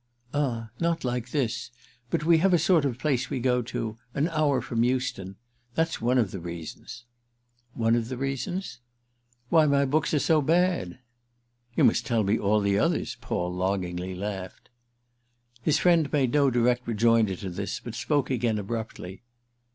"Ah 0.33 0.69
not 0.79 1.03
like 1.03 1.29
this! 1.29 1.69
But 2.09 2.23
we 2.25 2.39
have 2.39 2.55
a 2.55 2.57
sort 2.57 2.85
of 2.85 2.97
place 2.97 3.29
we 3.29 3.39
go 3.39 3.61
to—an 3.61 4.29
hour 4.29 4.59
from 4.59 4.83
Euston. 4.83 5.35
That's 5.75 6.01
one 6.01 6.17
of 6.17 6.31
the 6.31 6.39
reasons." 6.39 7.05
"One 7.75 7.95
of 7.95 8.09
the 8.09 8.17
reasons?" 8.17 8.79
"Why 9.49 9.67
my 9.67 9.85
books 9.85 10.11
are 10.15 10.17
so 10.17 10.41
bad." 10.41 10.97
"You 11.75 11.83
must 11.83 12.03
tell 12.03 12.23
me 12.23 12.39
all 12.39 12.61
the 12.61 12.79
others!" 12.79 13.15
Paul 13.21 13.53
longingly 13.53 14.15
laughed. 14.15 14.71
His 15.61 15.77
friend 15.77 16.11
made 16.11 16.33
no 16.33 16.49
direct 16.49 16.87
rejoinder 16.87 17.35
to 17.35 17.51
this, 17.51 17.79
but 17.79 17.93
spoke 17.93 18.31
again 18.31 18.57
abruptly. 18.57 19.21